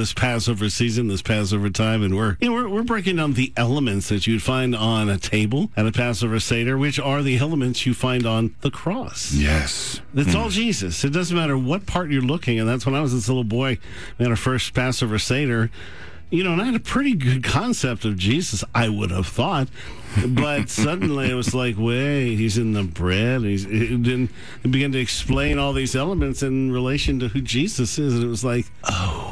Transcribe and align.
this 0.00 0.14
Passover 0.14 0.70
season, 0.70 1.08
this 1.08 1.20
Passover 1.20 1.68
time, 1.68 2.02
and 2.02 2.16
we're, 2.16 2.38
you 2.40 2.48
know, 2.48 2.54
we're 2.54 2.68
we're 2.68 2.82
breaking 2.82 3.16
down 3.16 3.34
the 3.34 3.52
elements 3.54 4.08
that 4.08 4.26
you'd 4.26 4.42
find 4.42 4.74
on 4.74 5.10
a 5.10 5.18
table 5.18 5.70
at 5.76 5.86
a 5.86 5.92
Passover 5.92 6.40
Seder, 6.40 6.78
which 6.78 6.98
are 6.98 7.22
the 7.22 7.36
elements 7.36 7.84
you 7.84 7.92
find 7.92 8.24
on 8.24 8.54
the 8.62 8.70
cross. 8.70 9.32
Yes. 9.32 10.00
It's 10.14 10.34
all 10.34 10.48
mm. 10.48 10.52
Jesus. 10.52 11.04
It 11.04 11.12
doesn't 11.12 11.36
matter 11.36 11.58
what 11.58 11.84
part 11.84 12.10
you're 12.10 12.22
looking, 12.22 12.58
and 12.58 12.66
that's 12.66 12.86
when 12.86 12.94
I 12.94 13.02
was 13.02 13.12
this 13.12 13.28
little 13.28 13.44
boy, 13.44 13.78
we 14.18 14.24
had 14.24 14.30
our 14.30 14.36
first 14.36 14.72
Passover 14.72 15.18
Seder. 15.18 15.70
You 16.30 16.44
know, 16.44 16.52
and 16.52 16.62
I 16.62 16.66
had 16.66 16.76
a 16.76 16.80
pretty 16.80 17.14
good 17.14 17.42
concept 17.42 18.04
of 18.04 18.16
Jesus, 18.16 18.62
I 18.72 18.88
would 18.88 19.10
have 19.10 19.26
thought. 19.26 19.68
But 20.28 20.68
suddenly 20.70 21.28
it 21.28 21.34
was 21.34 21.54
like, 21.54 21.74
wait, 21.76 22.36
he's 22.36 22.56
in 22.56 22.72
the 22.72 22.84
bread. 22.84 23.42
He's 23.42 23.66
it 23.68 24.30
began 24.70 24.92
to 24.92 24.98
explain 25.00 25.58
all 25.58 25.72
these 25.72 25.96
elements 25.96 26.44
in 26.44 26.70
relation 26.70 27.18
to 27.18 27.28
who 27.28 27.40
Jesus 27.40 27.98
is. 27.98 28.14
And 28.14 28.22
it 28.22 28.28
was 28.28 28.44
like, 28.44 28.66
oh. 28.84 29.29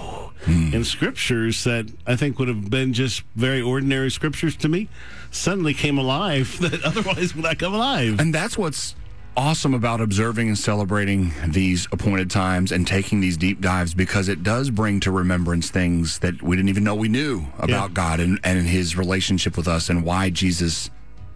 Hmm. 0.48 0.74
And 0.74 0.86
scriptures 0.86 1.62
that 1.64 1.86
I 2.06 2.16
think 2.16 2.38
would 2.38 2.48
have 2.48 2.70
been 2.70 2.92
just 2.92 3.22
very 3.36 3.60
ordinary 3.60 4.10
scriptures 4.10 4.56
to 4.56 4.68
me 4.68 4.88
suddenly 5.30 5.74
came 5.74 5.98
alive 5.98 6.58
that 6.60 6.82
otherwise 6.82 7.34
would 7.34 7.44
not 7.44 7.58
come 7.58 7.74
alive. 7.74 8.18
And 8.18 8.34
that's 8.34 8.56
what's 8.56 8.94
awesome 9.36 9.72
about 9.72 10.00
observing 10.00 10.48
and 10.48 10.58
celebrating 10.58 11.32
these 11.46 11.86
appointed 11.92 12.28
times 12.30 12.72
and 12.72 12.86
taking 12.86 13.20
these 13.20 13.36
deep 13.36 13.60
dives 13.60 13.94
because 13.94 14.28
it 14.28 14.42
does 14.42 14.68
bring 14.70 14.98
to 15.00 15.12
remembrance 15.12 15.70
things 15.70 16.18
that 16.18 16.42
we 16.42 16.56
didn't 16.56 16.68
even 16.70 16.82
know 16.82 16.94
we 16.96 17.08
knew 17.08 17.46
about 17.58 17.90
Yeah. 17.90 17.94
God 17.94 18.20
and, 18.20 18.40
and 18.42 18.66
his 18.66 18.96
relationship 18.96 19.56
with 19.56 19.68
us 19.68 19.90
and 19.90 20.02
why 20.02 20.30
Jesus 20.30 20.90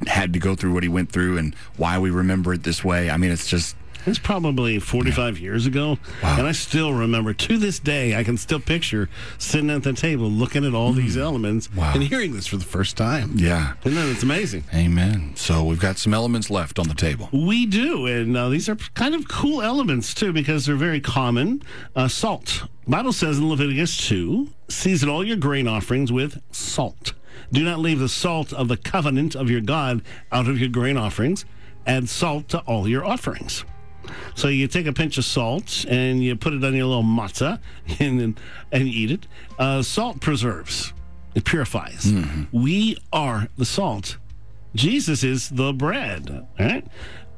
had 0.08 0.32
to 0.32 0.40
go 0.40 0.56
through 0.56 0.72
what 0.72 0.82
he 0.82 0.88
went 0.88 1.12
through 1.12 1.38
and 1.38 1.54
why 1.76 1.96
we 1.98 2.10
remember 2.10 2.52
it 2.54 2.64
this 2.64 2.82
way. 2.82 3.08
I 3.08 3.16
mean, 3.18 3.30
it's 3.30 3.46
just 3.48 3.76
It's 4.06 4.18
probably 4.18 4.78
45 4.78 5.38
years 5.38 5.66
ago. 5.66 5.98
And 6.22 6.46
I 6.46 6.52
still 6.52 6.92
remember 6.92 7.32
to 7.32 7.56
this 7.58 7.78
day, 7.78 8.16
I 8.16 8.24
can 8.24 8.36
still 8.36 8.58
picture 8.60 9.08
sitting 9.38 9.70
at 9.70 9.82
the 9.84 9.92
table 9.92 10.28
looking 10.30 10.64
at 10.64 10.74
all 10.74 10.92
these 10.92 11.16
elements 11.16 11.72
Wow. 11.74 11.92
and 11.94 12.02
hearing 12.02 12.32
this 12.34 12.46
for 12.46 12.56
the 12.56 12.64
first 12.64 12.96
time. 12.96 13.32
yeah. 13.36 13.74
And 13.84 13.96
then 13.96 14.10
it's 14.10 14.22
amazing. 14.22 14.64
Amen. 14.74 15.32
So 15.36 15.64
we've 15.64 15.78
got 15.80 15.98
some 15.98 16.12
elements 16.14 16.50
left 16.50 16.78
on 16.78 16.88
the 16.88 16.94
table. 16.94 17.28
We 17.32 17.66
do. 17.66 18.06
And 18.06 18.36
uh, 18.36 18.48
these 18.48 18.68
are 18.68 18.76
kind 18.94 19.14
of 19.14 19.28
cool 19.28 19.62
elements, 19.62 20.14
too, 20.14 20.32
because 20.32 20.66
they're 20.66 20.76
very 20.76 21.00
common. 21.00 21.62
Uh, 21.94 22.08
salt. 22.08 22.64
Bible 22.88 23.12
says 23.12 23.38
in 23.38 23.48
Leviticus 23.48 24.08
2 24.08 24.48
season 24.68 25.08
all 25.08 25.24
your 25.24 25.36
grain 25.36 25.68
offerings 25.68 26.10
with 26.10 26.40
salt. 26.50 27.12
Do 27.52 27.62
not 27.64 27.78
leave 27.78 27.98
the 28.00 28.08
salt 28.08 28.52
of 28.52 28.68
the 28.68 28.76
covenant 28.76 29.34
of 29.36 29.50
your 29.50 29.60
God 29.60 30.02
out 30.32 30.48
of 30.48 30.58
your 30.58 30.68
grain 30.70 30.96
offerings. 30.96 31.44
Add 31.86 32.08
salt 32.08 32.48
to 32.50 32.58
all 32.60 32.88
your 32.88 33.04
offerings. 33.04 33.64
So 34.34 34.48
you 34.48 34.66
take 34.68 34.86
a 34.86 34.92
pinch 34.92 35.18
of 35.18 35.24
salt 35.24 35.84
and 35.88 36.22
you 36.22 36.36
put 36.36 36.52
it 36.52 36.64
on 36.64 36.74
your 36.74 36.86
little 36.86 37.02
matzah 37.02 37.60
and 38.00 38.20
and, 38.20 38.40
and 38.70 38.88
eat 38.88 39.10
it. 39.10 39.26
Uh, 39.58 39.82
salt 39.82 40.20
preserves, 40.20 40.92
it 41.34 41.44
purifies. 41.44 42.12
We 42.52 42.96
are 43.12 43.48
the 43.56 43.64
salt. 43.64 44.16
Jesus 44.74 45.22
is 45.22 45.50
the 45.50 45.72
bread. 45.72 46.46
Right? 46.58 46.86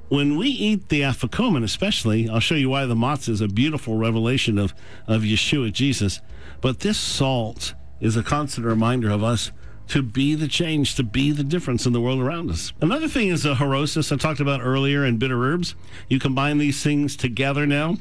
When 0.08 0.36
we 0.36 0.48
eat 0.48 0.90
the 0.90 1.00
afikomen, 1.00 1.64
especially, 1.64 2.28
I'll 2.28 2.38
show 2.38 2.54
you 2.54 2.68
why 2.68 2.86
the 2.86 2.94
matzah 2.94 3.30
is 3.30 3.40
a 3.40 3.48
beautiful 3.48 3.96
revelation 3.96 4.58
of 4.58 4.74
of 5.06 5.22
Yeshua, 5.22 5.72
Jesus. 5.72 6.20
But 6.60 6.80
this 6.80 6.98
salt 6.98 7.74
is 8.00 8.16
a 8.16 8.22
constant 8.22 8.66
reminder 8.66 9.10
of 9.10 9.24
us 9.24 9.50
to 9.88 10.02
be 10.02 10.34
the 10.34 10.48
change, 10.48 10.94
to 10.96 11.02
be 11.02 11.30
the 11.30 11.44
difference 11.44 11.86
in 11.86 11.92
the 11.92 12.00
world 12.00 12.20
around 12.20 12.50
us. 12.50 12.72
Another 12.80 13.08
thing 13.08 13.28
is 13.28 13.44
a 13.44 13.54
charoses 13.54 14.10
I 14.10 14.16
talked 14.16 14.40
about 14.40 14.60
earlier 14.60 15.04
and 15.04 15.18
bitter 15.18 15.42
herbs. 15.42 15.74
You 16.08 16.18
combine 16.18 16.58
these 16.58 16.82
things 16.82 17.16
together 17.16 17.66
now. 17.66 17.96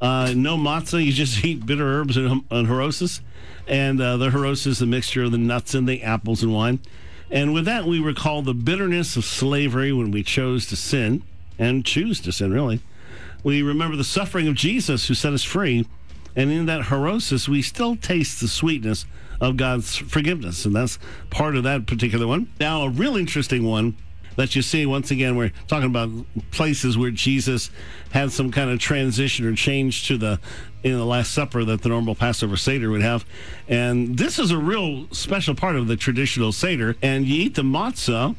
Uh, 0.00 0.32
no 0.36 0.56
matzah, 0.56 1.04
you 1.04 1.12
just 1.12 1.44
eat 1.44 1.66
bitter 1.66 1.84
herbs 1.84 2.16
and, 2.16 2.44
and 2.50 2.68
charoses. 2.68 3.20
And 3.66 4.00
uh, 4.00 4.16
the 4.16 4.30
charoses 4.30 4.66
is 4.66 4.82
a 4.82 4.86
mixture 4.86 5.24
of 5.24 5.32
the 5.32 5.38
nuts 5.38 5.74
and 5.74 5.88
the 5.88 6.02
apples 6.02 6.42
and 6.42 6.54
wine. 6.54 6.80
And 7.30 7.52
with 7.52 7.66
that, 7.66 7.84
we 7.84 8.00
recall 8.00 8.42
the 8.42 8.54
bitterness 8.54 9.16
of 9.16 9.24
slavery 9.24 9.92
when 9.92 10.10
we 10.10 10.22
chose 10.22 10.66
to 10.66 10.76
sin 10.76 11.22
and 11.58 11.84
choose 11.84 12.20
to 12.20 12.32
sin, 12.32 12.52
really. 12.52 12.80
We 13.42 13.62
remember 13.62 13.96
the 13.96 14.04
suffering 14.04 14.48
of 14.48 14.54
Jesus 14.54 15.08
who 15.08 15.14
set 15.14 15.32
us 15.32 15.42
free. 15.42 15.86
And 16.38 16.52
in 16.52 16.66
that 16.66 16.84
charoses, 16.84 17.48
we 17.48 17.62
still 17.62 17.96
taste 17.96 18.40
the 18.40 18.46
sweetness 18.46 19.06
of 19.40 19.56
God's 19.56 19.96
forgiveness. 19.96 20.64
And 20.64 20.74
that's 20.74 20.98
part 21.30 21.56
of 21.56 21.64
that 21.64 21.86
particular 21.86 22.28
one. 22.28 22.48
Now, 22.60 22.82
a 22.82 22.90
real 22.90 23.16
interesting 23.16 23.64
one 23.64 23.96
that 24.36 24.54
you 24.54 24.62
see 24.62 24.86
once 24.86 25.10
again, 25.10 25.34
we're 25.34 25.50
talking 25.66 25.90
about 25.90 26.10
places 26.52 26.96
where 26.96 27.10
Jesus 27.10 27.72
had 28.12 28.30
some 28.30 28.52
kind 28.52 28.70
of 28.70 28.78
transition 28.78 29.46
or 29.46 29.54
change 29.56 30.06
to 30.06 30.16
the 30.16 30.38
in 30.84 30.92
the 30.92 31.04
Last 31.04 31.32
Supper 31.32 31.64
that 31.64 31.82
the 31.82 31.88
normal 31.88 32.14
Passover 32.14 32.56
Seder 32.56 32.88
would 32.88 33.02
have. 33.02 33.24
And 33.66 34.16
this 34.16 34.38
is 34.38 34.52
a 34.52 34.58
real 34.58 35.08
special 35.10 35.56
part 35.56 35.74
of 35.74 35.88
the 35.88 35.96
traditional 35.96 36.52
Seder. 36.52 36.94
And 37.02 37.26
you 37.26 37.46
eat 37.46 37.56
the 37.56 37.62
matzah 37.62 38.36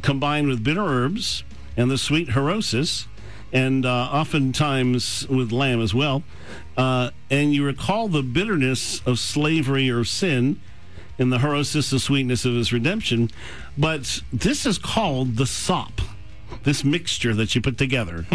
combined 0.00 0.46
with 0.46 0.62
bitter 0.62 0.84
herbs 0.84 1.42
and 1.76 1.90
the 1.90 1.98
sweet 1.98 2.28
charoses, 2.28 3.06
and 3.52 3.84
uh, 3.84 4.08
oftentimes 4.10 5.28
with 5.28 5.52
lamb 5.52 5.80
as 5.80 5.94
well. 5.94 6.22
Uh, 6.76 7.10
and 7.30 7.54
you 7.54 7.64
recall 7.64 8.08
the 8.08 8.22
bitterness 8.22 9.02
of 9.06 9.18
slavery 9.18 9.90
or 9.90 10.04
sin 10.04 10.60
in 11.18 11.30
the 11.30 11.38
the 11.90 12.00
sweetness 12.00 12.44
of 12.44 12.54
his 12.54 12.72
redemption. 12.72 13.30
But 13.76 14.22
this 14.32 14.64
is 14.64 14.78
called 14.78 15.36
the 15.36 15.46
sop, 15.46 16.00
this 16.64 16.82
mixture 16.84 17.34
that 17.34 17.54
you 17.54 17.60
put 17.60 17.76
together. 17.78 18.26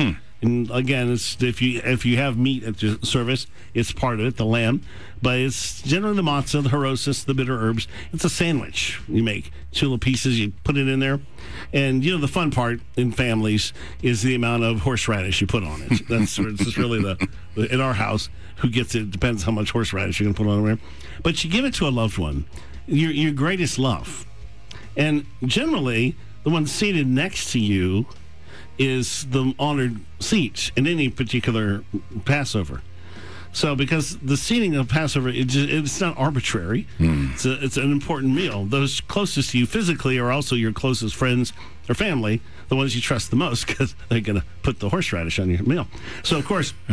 And 0.42 0.70
again, 0.70 1.12
it's 1.12 1.42
if 1.42 1.62
you 1.62 1.82
if 1.84 2.06
you 2.06 2.18
have 2.18 2.38
meat 2.38 2.64
at 2.64 2.78
the 2.78 3.00
service, 3.04 3.48
it's 3.74 3.92
part 3.92 4.20
of 4.20 4.26
it, 4.26 4.38
the 4.38 4.46
lamb. 4.46 4.82
But 5.20 5.40
it's 5.40 5.82
generally 5.82 6.16
the 6.16 6.22
matzah, 6.22 6.62
the 6.62 6.70
charoses, 6.70 7.26
the 7.26 7.34
bitter 7.34 7.58
herbs. 7.58 7.88
It's 8.14 8.24
a 8.24 8.30
sandwich 8.30 9.02
you 9.08 9.24
make. 9.24 9.52
Two 9.72 9.88
little 9.88 9.98
pieces, 9.98 10.40
you 10.40 10.54
put 10.64 10.78
it 10.78 10.88
in 10.88 11.00
there. 11.00 11.20
And 11.74 12.04
you 12.04 12.12
know 12.12 12.20
the 12.20 12.28
fun 12.28 12.52
part 12.52 12.82
in 12.96 13.12
families 13.12 13.74
is 14.04 14.22
the 14.22 14.36
amount 14.36 14.64
of 14.64 14.82
horseradish 14.82 15.42
you 15.42 15.48
put 15.48 15.64
on 15.64 15.82
it. 15.90 16.08
That's 16.10 16.38
it's 16.38 16.78
really 16.78 17.02
the, 17.02 17.28
the 17.56 17.74
in 17.74 17.82
our 17.82 17.94
house 17.94 18.30
who 18.58 18.70
gets 18.70 18.94
it 18.94 19.10
depends 19.10 19.44
how 19.44 19.52
much 19.52 19.72
horseradish 19.72 20.20
you're 20.20 20.32
gonna 20.32 20.38
put 20.38 20.52
on 20.52 20.64
there. 20.64 20.78
But 21.24 21.44
you 21.44 21.50
give 21.50 21.66
it 21.66 21.74
to 21.76 21.88
a 21.88 21.90
loved 21.90 22.20
one, 22.20 22.46
your 22.86 23.12
your 23.12 23.32
greatest 23.32 23.80
love. 23.80 24.26
And 24.96 25.26
generally, 25.44 26.16
the 26.44 26.50
one 26.52 26.68
seated 26.68 27.08
next 27.08 27.52
to 27.52 27.60
you 27.60 28.06
is 28.78 29.26
the 29.30 29.54
honored 29.60 30.00
seat 30.20 30.72
in 30.76 30.86
any 30.88 31.10
particular 31.10 31.84
Passover. 32.26 32.82
So, 33.54 33.76
because 33.76 34.18
the 34.20 34.38
seating 34.38 34.76
of 34.76 34.88
Passover, 34.88 35.30
it 35.30 35.48
ju- 35.48 35.66
it's 35.68 36.00
not 36.00 36.16
arbitrary. 36.18 36.86
Hmm. 37.00 37.30
It's, 37.34 37.46
a, 37.46 37.64
it's 37.64 37.78
an 37.78 37.92
important 37.92 38.36
meal. 38.36 38.66
Those 38.66 39.02
closest 39.02 39.52
to 39.52 39.58
you 39.58 39.66
physically 39.66 40.20
are 40.20 40.32
also 40.32 40.56
your 40.56 40.72
closest 40.74 41.16
friends 41.16 41.54
or 41.90 41.96
family, 41.96 42.42
the 42.70 42.76
ones 42.76 42.94
you 42.96 43.02
trust 43.02 43.30
the 43.32 43.36
most, 43.36 43.66
because 43.66 43.96
they're 44.10 44.22
going 44.22 44.40
to 44.40 44.46
put 44.62 44.80
the 44.80 44.90
horseradish 44.90 45.40
on 45.40 45.50
your 45.50 45.64
meal. 45.64 45.88
So, 46.24 46.38
of 46.38 46.46
course, 46.46 46.74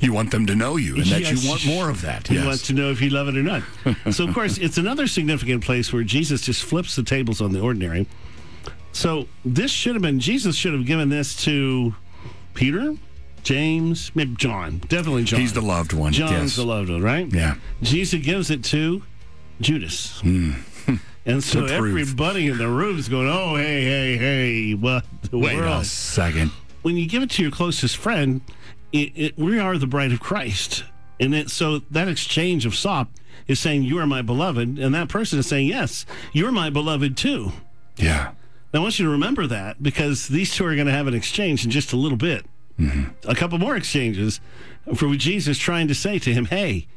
You 0.00 0.12
want 0.12 0.30
them 0.30 0.46
to 0.46 0.54
know 0.54 0.76
you 0.76 0.94
and 0.94 1.04
that 1.06 1.20
Yes. 1.22 1.42
you 1.42 1.50
want 1.50 1.66
more 1.66 1.90
of 1.90 2.00
that. 2.02 2.30
you 2.30 2.36
Yes. 2.38 2.46
want 2.46 2.60
to 2.66 2.72
know 2.74 2.90
if 2.90 3.00
you 3.00 3.10
love 3.10 3.26
it 3.28 3.36
or 3.36 3.42
not. 3.42 3.62
so, 4.12 4.24
of 4.26 4.32
course, 4.32 4.56
it's 4.56 4.78
another 4.78 5.06
significant 5.08 5.64
place 5.64 5.92
where 5.92 6.04
Jesus 6.04 6.42
just 6.42 6.62
flips 6.62 6.94
the 6.94 7.02
tables 7.02 7.40
on 7.40 7.52
the 7.52 7.60
ordinary. 7.60 8.06
So, 8.94 9.26
this 9.44 9.70
should 9.70 9.94
have 9.94 10.02
been, 10.02 10.20
Jesus 10.20 10.56
should 10.56 10.72
have 10.72 10.86
given 10.86 11.08
this 11.08 11.36
to 11.44 11.94
Peter, 12.54 12.94
James, 13.42 14.10
maybe 14.14 14.34
John. 14.36 14.78
Definitely 14.88 15.24
John. 15.24 15.40
He's 15.40 15.52
the 15.52 15.60
loved 15.60 15.92
one. 15.92 16.12
John's 16.12 16.30
yes. 16.30 16.56
the 16.56 16.64
loved 16.64 16.88
one, 16.88 17.02
right? 17.02 17.30
Yeah. 17.30 17.56
Jesus 17.82 18.24
gives 18.24 18.50
it 18.50 18.64
to 18.64 19.02
Judas. 19.60 20.20
Hmm. 20.20 20.52
And 21.26 21.42
so 21.42 21.64
everybody 21.64 22.48
in 22.48 22.58
the 22.58 22.68
room 22.68 22.98
is 22.98 23.08
going, 23.08 23.28
oh, 23.28 23.56
hey, 23.56 23.82
hey, 23.82 24.16
hey, 24.18 24.74
what 24.74 25.06
the 25.30 25.38
Wait 25.38 25.56
world? 25.56 25.80
a 25.80 25.84
second. 25.86 26.50
when 26.82 26.98
you 26.98 27.08
give 27.08 27.22
it 27.22 27.30
to 27.30 27.42
your 27.42 27.50
closest 27.50 27.96
friend, 27.96 28.42
it, 28.92 29.10
it, 29.14 29.38
we 29.38 29.58
are 29.58 29.78
the 29.78 29.86
bride 29.86 30.12
of 30.12 30.20
Christ. 30.20 30.84
And 31.18 31.34
it, 31.34 31.50
so 31.50 31.78
that 31.90 32.08
exchange 32.08 32.66
of 32.66 32.74
sop 32.74 33.08
is 33.46 33.58
saying, 33.58 33.84
You 33.84 33.98
are 34.00 34.06
my 34.06 34.20
beloved. 34.20 34.78
And 34.78 34.94
that 34.94 35.08
person 35.08 35.38
is 35.38 35.46
saying, 35.46 35.66
Yes, 35.66 36.04
you're 36.34 36.52
my 36.52 36.68
beloved 36.68 37.16
too. 37.16 37.52
Yeah. 37.96 38.32
I 38.74 38.80
want 38.80 38.98
you 38.98 39.04
to 39.04 39.10
remember 39.10 39.46
that 39.46 39.82
because 39.82 40.28
these 40.28 40.54
two 40.54 40.64
are 40.66 40.74
going 40.74 40.86
to 40.86 40.92
have 40.92 41.06
an 41.06 41.14
exchange 41.14 41.64
in 41.64 41.70
just 41.70 41.92
a 41.92 41.96
little 41.96 42.18
bit. 42.18 42.46
Mm-hmm. 42.78 43.28
A 43.28 43.34
couple 43.34 43.58
more 43.58 43.76
exchanges 43.76 44.40
for 44.94 45.14
Jesus 45.14 45.58
trying 45.58 45.88
to 45.88 45.94
say 45.94 46.18
to 46.18 46.32
him, 46.32 46.46
Hey, 46.46 46.88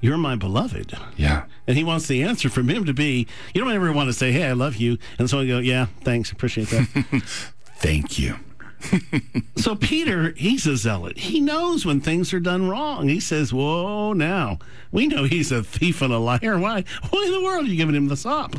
you're 0.00 0.16
my 0.16 0.36
beloved. 0.36 0.94
Yeah. 1.16 1.44
And 1.66 1.76
he 1.76 1.84
wants 1.84 2.06
the 2.06 2.22
answer 2.22 2.48
from 2.48 2.68
him 2.68 2.84
to 2.86 2.94
be, 2.94 3.26
You 3.54 3.62
don't 3.62 3.72
ever 3.72 3.92
want 3.92 4.08
to 4.08 4.12
say, 4.12 4.32
Hey, 4.32 4.44
I 4.44 4.52
love 4.52 4.76
you. 4.76 4.98
And 5.18 5.28
someone 5.28 5.46
go, 5.48 5.58
Yeah, 5.58 5.86
thanks. 6.02 6.32
Appreciate 6.32 6.68
that. 6.68 7.22
Thank 7.76 8.18
you. 8.18 8.36
So 9.56 9.74
Peter, 9.74 10.32
he's 10.36 10.66
a 10.66 10.76
zealot. 10.76 11.18
He 11.18 11.40
knows 11.40 11.86
when 11.86 12.00
things 12.00 12.32
are 12.34 12.38
done 12.40 12.68
wrong. 12.68 13.08
He 13.08 13.20
says, 13.20 13.52
"Whoa, 13.52 14.12
now 14.12 14.58
we 14.92 15.06
know 15.08 15.24
he's 15.24 15.50
a 15.50 15.64
thief 15.64 16.02
and 16.02 16.12
a 16.12 16.18
liar. 16.18 16.58
Why? 16.58 16.84
Why 17.10 17.24
in 17.24 17.32
the 17.32 17.42
world 17.42 17.64
are 17.64 17.68
you 17.68 17.76
giving 17.76 17.94
him 17.94 18.08
the 18.08 18.16
sop?" 18.18 18.54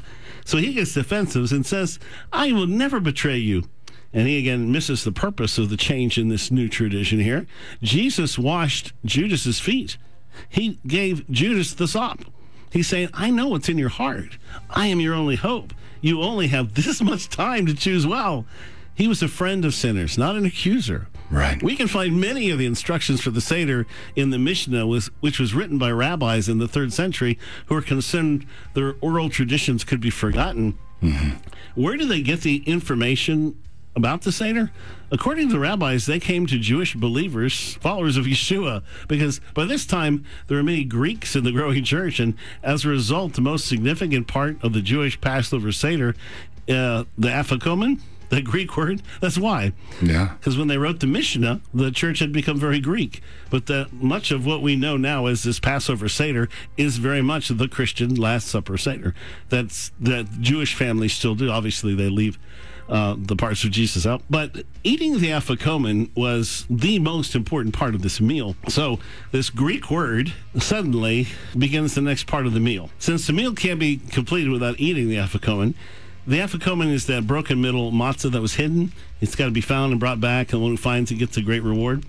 So 0.47 0.59
he 0.59 0.71
gets 0.71 0.93
defensive 0.93 1.51
and 1.51 1.65
says, 1.65 1.99
"I 2.31 2.53
will 2.53 2.67
never 2.67 3.01
betray 3.01 3.37
you." 3.37 3.67
And 4.13 4.29
he 4.29 4.37
again 4.37 4.71
misses 4.71 5.03
the 5.03 5.11
purpose 5.11 5.57
of 5.57 5.67
the 5.67 5.75
change 5.75 6.17
in 6.17 6.29
this 6.29 6.49
new 6.49 6.69
tradition 6.69 7.19
here. 7.19 7.45
Jesus 7.83 8.39
washed 8.39 8.93
Judas's 9.03 9.59
feet. 9.59 9.97
he 10.47 10.79
gave 10.87 11.29
Judas 11.29 11.73
the 11.73 11.85
sop. 11.85 12.21
He's 12.71 12.87
saying, 12.87 13.09
I 13.13 13.29
know 13.29 13.49
what's 13.49 13.67
in 13.67 13.77
your 13.77 13.89
heart. 13.89 14.37
I 14.69 14.87
am 14.87 15.01
your 15.01 15.15
only 15.15 15.35
hope. 15.35 15.73
You 15.99 16.21
only 16.21 16.47
have 16.47 16.75
this 16.75 17.01
much 17.11 17.27
time 17.27 17.65
to 17.65 17.73
choose 17.73 18.07
well. 18.07 18.45
He 18.95 19.09
was 19.09 19.21
a 19.21 19.27
friend 19.27 19.65
of 19.65 19.73
sinners, 19.73 20.17
not 20.17 20.37
an 20.37 20.45
accuser. 20.45 21.07
Right. 21.29 21.61
We 21.61 21.75
can 21.75 21.87
find 21.87 22.19
many 22.19 22.49
of 22.49 22.59
the 22.59 22.65
instructions 22.65 23.21
for 23.21 23.31
the 23.31 23.41
Seder 23.41 23.85
in 24.15 24.29
the 24.29 24.39
Mishnah, 24.39 24.87
which 24.87 25.39
was 25.39 25.53
written 25.53 25.77
by 25.77 25.91
rabbis 25.91 26.47
in 26.47 26.57
the 26.57 26.67
third 26.67 26.93
century 26.93 27.37
who 27.65 27.75
were 27.75 27.81
concerned 27.81 28.45
their 28.73 28.95
oral 29.01 29.29
traditions 29.29 29.83
could 29.83 29.99
be 29.99 30.09
forgotten. 30.09 30.77
Mm-hmm. 31.01 31.37
Where 31.81 31.97
do 31.97 32.05
they 32.05 32.21
get 32.21 32.41
the 32.41 32.63
information 32.65 33.61
about 33.95 34.21
the 34.21 34.31
Seder? 34.31 34.71
According 35.11 35.47
to 35.47 35.53
the 35.53 35.59
rabbis, 35.59 36.05
they 36.05 36.19
came 36.19 36.47
to 36.47 36.57
Jewish 36.57 36.95
believers, 36.95 37.75
followers 37.75 38.17
of 38.17 38.25
Yeshua, 38.25 38.83
because 39.07 39.41
by 39.53 39.65
this 39.65 39.85
time 39.85 40.25
there 40.47 40.57
were 40.57 40.63
many 40.63 40.83
Greeks 40.83 41.35
in 41.35 41.43
the 41.43 41.51
growing 41.51 41.83
church, 41.83 42.19
and 42.19 42.35
as 42.63 42.85
a 42.85 42.89
result, 42.89 43.33
the 43.33 43.41
most 43.41 43.67
significant 43.67 44.27
part 44.27 44.63
of 44.63 44.73
the 44.73 44.81
Jewish 44.81 45.19
Passover 45.19 45.71
Seder, 45.71 46.15
uh, 46.69 47.03
the 47.17 47.29
Afikomen, 47.29 48.01
the 48.29 48.41
Greek 48.41 48.75
word. 48.75 49.01
That's 49.21 49.37
why. 49.37 49.73
Yeah. 50.01 50.35
Because 50.39 50.57
when 50.57 50.67
they 50.67 50.77
wrote 50.77 50.99
the 50.99 51.07
Mishnah, 51.07 51.61
the 51.73 51.91
church 51.91 52.19
had 52.19 52.31
become 52.31 52.59
very 52.59 52.79
Greek. 52.79 53.21
But 53.49 53.67
the, 53.67 53.87
much 53.91 54.31
of 54.31 54.45
what 54.45 54.61
we 54.61 54.75
know 54.75 54.97
now 54.97 55.25
as 55.27 55.43
this 55.43 55.59
Passover 55.59 56.09
Seder 56.09 56.49
is 56.75 56.97
very 56.97 57.21
much 57.21 57.47
the 57.49 57.67
Christian 57.67 58.15
Last 58.15 58.47
Supper 58.47 58.77
Seder. 58.77 59.13
That's 59.49 59.91
that 59.99 60.41
Jewish 60.41 60.75
families 60.75 61.13
still 61.13 61.35
do. 61.35 61.49
Obviously, 61.49 61.95
they 61.95 62.09
leave 62.09 62.37
uh, 62.89 63.15
the 63.17 63.35
parts 63.35 63.63
of 63.63 63.71
Jesus 63.71 64.05
out. 64.05 64.21
But 64.29 64.63
eating 64.83 65.19
the 65.19 65.29
afikomen 65.29 66.15
was 66.15 66.65
the 66.69 66.99
most 66.99 67.35
important 67.35 67.73
part 67.73 67.95
of 67.95 68.01
this 68.01 68.21
meal. 68.21 68.55
So 68.69 68.99
this 69.31 69.49
Greek 69.49 69.91
word 69.91 70.33
suddenly 70.57 71.27
begins 71.57 71.95
the 71.95 72.01
next 72.01 72.27
part 72.27 72.45
of 72.45 72.53
the 72.53 72.59
meal. 72.59 72.89
Since 72.97 73.27
the 73.27 73.33
meal 73.33 73.53
can't 73.53 73.79
be 73.79 73.97
completed 73.97 74.51
without 74.51 74.79
eating 74.79 75.09
the 75.09 75.17
afikomen, 75.17 75.73
the 76.27 76.37
afikomen 76.39 76.91
is 76.91 77.07
that 77.07 77.25
broken 77.25 77.61
middle 77.61 77.91
matzah 77.91 78.31
that 78.31 78.41
was 78.41 78.55
hidden. 78.55 78.91
It's 79.21 79.35
got 79.35 79.45
to 79.45 79.51
be 79.51 79.61
found 79.61 79.91
and 79.91 79.99
brought 79.99 80.19
back, 80.19 80.51
and 80.51 80.59
the 80.59 80.63
one 80.63 80.71
who 80.71 80.77
finds 80.77 81.09
it 81.09 81.15
gets 81.15 81.37
a 81.37 81.41
great 81.41 81.63
reward. 81.63 82.05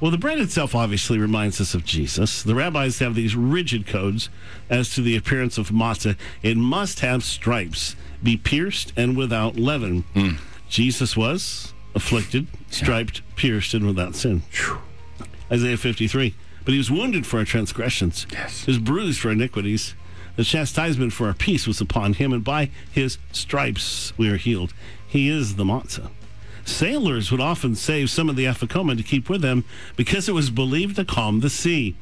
Well, 0.00 0.10
the 0.10 0.18
bread 0.18 0.38
itself 0.38 0.74
obviously 0.74 1.18
reminds 1.18 1.60
us 1.60 1.74
of 1.74 1.84
Jesus. 1.84 2.42
The 2.42 2.54
rabbis 2.54 3.00
have 3.00 3.14
these 3.14 3.36
rigid 3.36 3.86
codes 3.86 4.30
as 4.70 4.94
to 4.94 5.02
the 5.02 5.14
appearance 5.14 5.58
of 5.58 5.68
matzah. 5.68 6.16
It 6.42 6.56
must 6.56 7.00
have 7.00 7.22
stripes, 7.22 7.96
be 8.22 8.38
pierced, 8.38 8.94
and 8.96 9.14
without 9.14 9.56
leaven. 9.56 10.04
Mm. 10.14 10.38
Jesus 10.70 11.18
was 11.18 11.74
afflicted, 11.94 12.46
striped, 12.70 13.20
pierced, 13.36 13.74
and 13.74 13.86
without 13.86 14.14
sin. 14.14 14.42
Whew. 14.52 14.78
Isaiah 15.52 15.76
53. 15.76 16.34
But 16.64 16.72
he 16.72 16.78
was 16.78 16.90
wounded 16.90 17.26
for 17.26 17.38
our 17.38 17.44
transgressions. 17.44 18.26
Yes. 18.30 18.64
He 18.64 18.70
was 18.70 18.78
bruised 18.78 19.20
for 19.20 19.30
iniquities. 19.30 19.94
The 20.36 20.44
chastisement 20.44 21.12
for 21.12 21.26
our 21.26 21.34
peace 21.34 21.66
was 21.66 21.80
upon 21.80 22.14
him, 22.14 22.32
and 22.32 22.44
by 22.44 22.70
his 22.90 23.18
stripes 23.32 24.12
we 24.16 24.28
are 24.28 24.36
healed. 24.36 24.72
He 25.06 25.28
is 25.28 25.56
the 25.56 25.64
matzah. 25.64 26.10
Sailors 26.64 27.30
would 27.30 27.40
often 27.40 27.74
save 27.74 28.10
some 28.10 28.28
of 28.28 28.36
the 28.36 28.44
afikomen 28.44 28.96
to 28.96 29.02
keep 29.02 29.28
with 29.28 29.42
them 29.42 29.64
because 29.96 30.28
it 30.28 30.32
was 30.32 30.50
believed 30.50 30.96
to 30.96 31.04
calm 31.04 31.40
the 31.40 31.50
sea. 31.50 31.96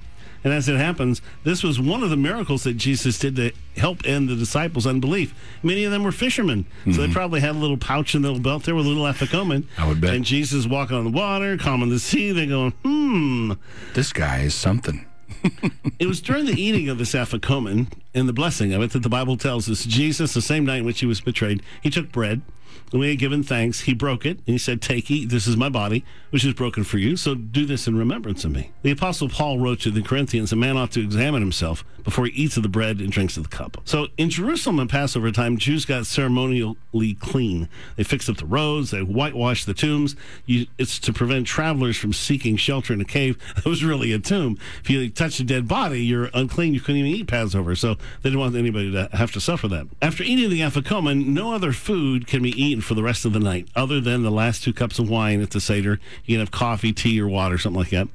And 0.45 0.53
as 0.53 0.69
it 0.69 0.77
happens, 0.77 1.21
this 1.43 1.63
was 1.65 1.81
one 1.81 2.03
of 2.03 2.11
the 2.11 2.17
miracles 2.17 2.63
that 2.63 2.75
Jesus 2.75 3.19
did 3.19 3.37
to 3.37 3.53
help 3.77 4.07
end 4.07 4.29
the 4.29 4.37
disciples' 4.37 4.87
unbelief. 4.87 5.35
Many 5.63 5.85
of 5.85 5.91
them 5.91 6.05
were 6.05 6.13
fishermen, 6.13 6.65
so 6.85 6.91
mm-hmm. 6.91 7.01
they 7.01 7.13
probably 7.13 7.41
had 7.41 7.57
a 7.57 7.59
little 7.59 7.77
pouch 7.77 8.15
in 8.15 8.23
their 8.23 8.31
little 8.31 8.43
belt 8.43 8.65
there 8.65 8.75
with 8.75 8.87
a 8.87 8.89
little 8.89 9.05
afikomen. 9.05 9.65
I 9.77 9.89
would 9.89 10.01
bet. 10.01 10.15
And 10.15 10.25
Jesus 10.25 10.67
walking 10.67 10.97
on 10.97 11.05
the 11.05 11.11
water, 11.11 11.57
calming 11.57 11.89
the 11.89 11.99
sea—they're 11.99 12.47
going, 12.47 12.71
hmm. 12.85 13.53
This 13.95 14.13
guy 14.13 14.43
is 14.43 14.55
something 14.55 15.07
it 15.99 16.07
was 16.07 16.21
during 16.21 16.47
the 16.47 16.61
eating 16.61 16.89
of 16.89 16.99
this 16.99 17.13
afikomen 17.13 17.93
and 18.15 18.29
the 18.29 18.33
blessing 18.33 18.73
of 18.73 18.83
it 18.83 18.93
that 18.93 19.03
the 19.03 19.09
Bible 19.09 19.37
tells 19.37 19.69
us 19.71 19.85
Jesus, 19.85 20.35
the 20.35 20.43
same 20.43 20.65
night 20.65 20.79
in 20.79 20.85
which 20.85 21.01
he 21.01 21.07
was 21.07 21.21
betrayed, 21.21 21.63
he 21.83 21.91
took 21.91 22.13
bread. 22.13 22.43
And 22.93 23.01
we 23.01 23.11
had 23.11 23.19
given 23.19 23.43
thanks. 23.43 23.81
He 23.81 23.95
broke 23.95 24.25
it 24.25 24.39
and 24.39 24.47
he 24.47 24.59
said, 24.59 24.81
Take, 24.81 25.11
eat. 25.11 25.29
This 25.29 25.47
is 25.47 25.57
my 25.57 25.69
body, 25.69 26.05
which 26.31 26.45
is 26.45 26.55
broken 26.55 26.85
for 26.85 26.99
you. 26.99 27.17
So 27.17 27.35
do 27.35 27.67
this 27.67 27.87
in 27.87 27.97
remembrance 27.97 28.45
of 28.45 28.53
me. 28.53 28.73
The 28.83 28.91
Apostle 28.91 29.29
Paul 29.29 29.59
wrote 29.59 29.81
to 29.81 29.91
the 29.91 30.03
Corinthians, 30.03 30.53
A 30.53 30.57
man 30.57 30.77
ought 30.77 30.93
to 30.93 31.01
examine 31.01 31.43
himself 31.43 31.85
before 32.03 32.27
he 32.27 32.33
eats 32.33 32.57
of 32.57 32.63
the 32.63 32.69
bread 32.69 33.01
and 33.01 33.13
drinks 33.13 33.37
of 33.37 33.43
the 33.43 33.49
cup. 33.49 33.77
So 33.85 34.09
in 34.17 34.31
Jerusalem 34.31 34.81
in 34.81 34.89
Passover 34.89 35.31
time, 35.31 35.59
Jews 35.59 35.85
got 35.85 36.07
ceremonially 36.07 37.15
clean. 37.21 37.69
They 37.97 38.05
fixed 38.05 38.31
up 38.31 38.39
the 38.39 38.47
roads, 38.47 38.91
they 38.91 39.03
whitewashed 39.03 39.67
the 39.67 39.75
tombs. 39.75 40.17
You, 40.47 40.67
it's 40.79 40.99
to 41.01 41.13
prevent 41.13 41.47
travelers 41.47 41.97
from 41.97 42.13
seeking 42.13 42.57
shelter 42.57 42.95
in 42.95 43.01
a 43.01 43.05
cave 43.05 43.39
that 43.57 43.67
was 43.67 43.85
really 43.85 44.13
a 44.13 44.19
tomb. 44.19 44.59
If 44.83 44.91
you 44.91 45.11
touch 45.11 45.39
a 45.41 45.45
dead 45.45 45.69
body, 45.69 46.03
you're 46.03 46.31
unclean. 46.33 46.73
You 46.73 46.81
couldn't 46.81 47.01
even 47.03 47.13
eat 47.13 47.27
Passover. 47.27 47.75
So 47.75 47.95
they 47.95 48.31
didn't 48.31 48.41
want 48.41 48.57
anybody 48.57 48.91
to 48.93 49.09
have 49.13 49.33
to 49.33 49.41
suffer 49.41 49.69
that. 49.69 49.87
After 50.01 50.23
eating 50.23 50.51
the 50.51 50.61
afikomen, 50.61 51.27
no 51.27 51.53
other 51.53 51.73
food 51.73 52.27
can 52.27 52.43
be 52.43 52.58
eaten 52.59 52.81
for 52.81 52.95
the 52.95 53.03
rest 53.03 53.25
of 53.25 53.33
the 53.33 53.39
night, 53.39 53.69
other 53.75 54.01
than 54.01 54.23
the 54.23 54.31
last 54.31 54.63
two 54.63 54.73
cups 54.73 54.99
of 54.99 55.09
wine 55.09 55.41
at 55.41 55.51
the 55.51 55.61
Seder. 55.61 56.01
You 56.25 56.35
can 56.35 56.41
have 56.41 56.51
coffee, 56.51 56.93
tea, 56.93 57.21
or 57.21 57.29
water, 57.29 57.59
something 57.59 57.79
like 57.79 57.91
that. 57.91 58.09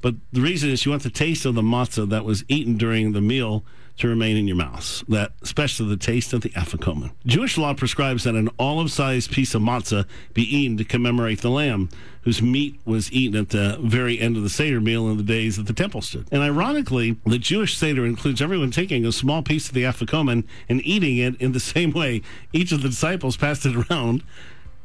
But 0.00 0.14
the 0.32 0.40
reason 0.40 0.70
is 0.70 0.84
you 0.84 0.90
want 0.90 1.02
the 1.02 1.10
taste 1.10 1.44
of 1.44 1.54
the 1.54 1.62
matzah 1.62 2.08
that 2.08 2.24
was 2.24 2.44
eaten 2.48 2.76
during 2.76 3.12
the 3.12 3.20
meal 3.20 3.64
to 3.98 4.08
remain 4.08 4.36
in 4.36 4.46
your 4.46 4.56
mouth, 4.56 5.02
that 5.08 5.32
especially 5.42 5.88
the 5.88 5.96
taste 5.96 6.32
of 6.32 6.40
the 6.40 6.50
afikomen. 6.50 7.10
Jewish 7.26 7.58
law 7.58 7.74
prescribes 7.74 8.24
that 8.24 8.34
an 8.34 8.48
olive-sized 8.58 9.30
piece 9.30 9.54
of 9.54 9.62
matzah 9.62 10.06
be 10.34 10.42
eaten 10.42 10.76
to 10.76 10.84
commemorate 10.84 11.40
the 11.40 11.50
lamb, 11.50 11.88
whose 12.22 12.40
meat 12.40 12.78
was 12.84 13.12
eaten 13.12 13.38
at 13.38 13.50
the 13.50 13.78
very 13.80 14.18
end 14.20 14.36
of 14.36 14.42
the 14.42 14.50
Seder 14.50 14.80
meal 14.80 15.08
in 15.08 15.16
the 15.16 15.22
days 15.22 15.56
that 15.56 15.66
the 15.66 15.72
temple 15.72 16.00
stood. 16.00 16.26
And 16.30 16.42
ironically, 16.42 17.16
the 17.26 17.38
Jewish 17.38 17.76
Seder 17.76 18.04
includes 18.06 18.40
everyone 18.40 18.70
taking 18.70 19.04
a 19.04 19.12
small 19.12 19.42
piece 19.42 19.68
of 19.68 19.74
the 19.74 19.82
afikomen 19.82 20.44
and 20.68 20.84
eating 20.84 21.16
it 21.18 21.40
in 21.40 21.52
the 21.52 21.60
same 21.60 21.92
way. 21.92 22.22
Each 22.52 22.72
of 22.72 22.82
the 22.82 22.88
disciples 22.88 23.36
passed 23.36 23.66
it 23.66 23.74
around, 23.90 24.22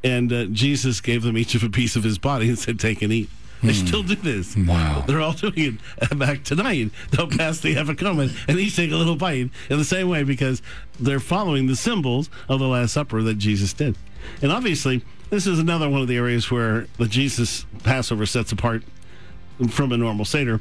and 0.03 0.33
uh, 0.33 0.45
Jesus 0.45 1.01
gave 1.01 1.23
them 1.23 1.37
each 1.37 1.55
of 1.55 1.63
a 1.63 1.69
piece 1.69 1.95
of 1.95 2.03
his 2.03 2.17
body 2.17 2.49
and 2.49 2.57
said, 2.57 2.79
Take 2.79 3.01
and 3.01 3.13
eat. 3.13 3.29
They 3.63 3.73
hmm. 3.73 3.87
still 3.87 4.03
do 4.03 4.15
this. 4.15 4.55
Wow. 4.55 5.03
They're 5.07 5.21
all 5.21 5.33
doing 5.33 5.79
it 5.97 6.19
back 6.19 6.43
tonight. 6.43 6.91
They'll 7.11 7.29
pass 7.29 7.61
the 7.61 7.75
afikomen 7.75 8.35
and 8.47 8.59
each 8.59 8.75
take 8.75 8.91
a 8.91 8.95
little 8.95 9.15
bite 9.15 9.49
in 9.69 9.77
the 9.77 9.85
same 9.85 10.09
way 10.09 10.23
because 10.23 10.61
they're 10.99 11.19
following 11.19 11.67
the 11.67 11.75
symbols 11.75 12.29
of 12.49 12.59
the 12.59 12.67
Last 12.67 12.93
Supper 12.93 13.21
that 13.23 13.35
Jesus 13.35 13.73
did. 13.73 13.95
And 14.41 14.51
obviously, 14.51 15.03
this 15.29 15.47
is 15.47 15.59
another 15.59 15.89
one 15.89 16.01
of 16.01 16.07
the 16.07 16.17
areas 16.17 16.51
where 16.51 16.87
the 16.97 17.07
Jesus 17.07 17.65
Passover 17.83 18.25
sets 18.25 18.51
apart 18.51 18.83
from 19.69 19.91
a 19.91 19.97
normal 19.97 20.25
Seder. 20.25 20.59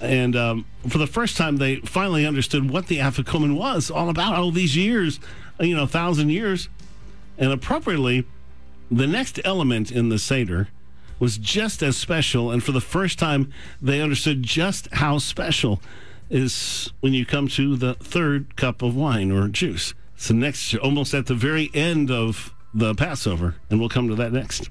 And 0.00 0.34
um, 0.34 0.66
for 0.88 0.98
the 0.98 1.06
first 1.06 1.36
time, 1.36 1.56
they 1.58 1.76
finally 1.76 2.26
understood 2.26 2.68
what 2.68 2.88
the 2.88 2.98
afikomen 2.98 3.56
was 3.56 3.90
all 3.90 4.08
about 4.08 4.34
all 4.34 4.50
these 4.50 4.76
years, 4.76 5.20
you 5.60 5.76
know, 5.76 5.86
thousand 5.86 6.30
years. 6.30 6.68
And 7.38 7.52
appropriately, 7.52 8.26
the 8.90 9.06
next 9.06 9.40
element 9.44 9.90
in 9.90 10.08
the 10.08 10.18
Seder 10.18 10.68
was 11.24 11.38
just 11.38 11.82
as 11.82 11.96
special. 11.96 12.50
And 12.50 12.62
for 12.62 12.72
the 12.72 12.82
first 12.82 13.18
time, 13.18 13.50
they 13.80 14.02
understood 14.02 14.42
just 14.42 14.92
how 14.92 15.16
special 15.16 15.80
is 16.28 16.92
when 17.00 17.14
you 17.14 17.24
come 17.24 17.48
to 17.48 17.76
the 17.76 17.94
third 17.94 18.56
cup 18.56 18.82
of 18.82 18.94
wine 18.94 19.32
or 19.32 19.48
juice. 19.48 19.94
So 20.16 20.34
next, 20.34 20.74
almost 20.74 21.14
at 21.14 21.24
the 21.24 21.34
very 21.34 21.70
end 21.72 22.10
of 22.10 22.54
the 22.74 22.94
Passover, 22.94 23.56
and 23.70 23.80
we'll 23.80 23.88
come 23.88 24.06
to 24.08 24.14
that 24.16 24.34
next. 24.34 24.68